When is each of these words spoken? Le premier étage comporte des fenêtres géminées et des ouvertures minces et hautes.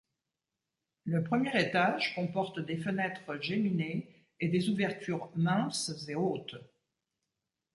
Le 1.05 1.23
premier 1.23 1.61
étage 1.67 2.15
comporte 2.15 2.59
des 2.59 2.77
fenêtres 2.77 3.37
géminées 3.39 4.25
et 4.39 4.47
des 4.47 4.67
ouvertures 4.69 5.31
minces 5.35 5.91
et 6.09 6.15
hautes. 6.15 6.55